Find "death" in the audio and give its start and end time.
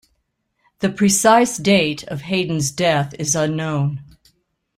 2.71-3.13